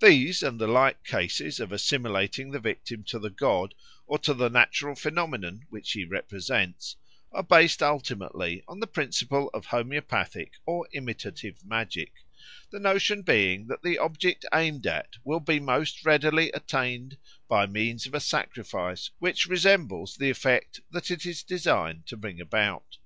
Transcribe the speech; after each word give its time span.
These 0.00 0.42
and 0.42 0.58
the 0.60 0.66
like 0.66 1.04
cases 1.04 1.60
of 1.60 1.70
assimilating 1.70 2.50
the 2.50 2.58
victim 2.58 3.04
to 3.04 3.20
the 3.20 3.30
god, 3.30 3.72
or 4.04 4.18
to 4.18 4.34
the 4.34 4.48
natural 4.50 4.96
phenomenon 4.96 5.64
which 5.70 5.92
he 5.92 6.04
represents, 6.04 6.96
are 7.30 7.44
based 7.44 7.80
ultimately 7.80 8.64
on 8.66 8.80
the 8.80 8.88
principle 8.88 9.48
of 9.54 9.66
homoeopathic 9.66 10.54
or 10.66 10.88
imitative 10.90 11.64
magic, 11.64 12.12
the 12.72 12.80
notion 12.80 13.22
being 13.22 13.68
that 13.68 13.84
the 13.84 13.96
object 13.96 14.44
aimed 14.52 14.88
at 14.88 15.14
will 15.22 15.38
be 15.38 15.60
most 15.60 16.04
readily 16.04 16.50
attained 16.50 17.16
by 17.46 17.64
means 17.66 18.06
of 18.06 18.14
a 18.14 18.18
sacrifice 18.18 19.10
which 19.20 19.46
resembles 19.46 20.16
the 20.16 20.30
effect 20.30 20.80
that 20.90 21.12
it 21.12 21.24
is 21.24 21.44
designed 21.44 22.04
to 22.08 22.16
bring 22.16 22.40
about. 22.40 22.96